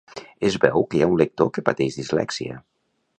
Es 0.47 0.55
veu 0.63 0.85
que 0.93 0.97
hi 0.99 1.03
ha 1.05 1.09
un 1.11 1.21
lector 1.21 1.51
que 1.57 1.65
pateix 1.69 1.99
dislèxia 1.99 2.57